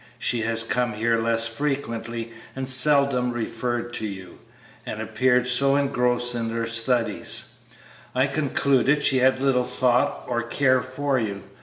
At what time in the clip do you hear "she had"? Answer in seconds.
9.03-9.39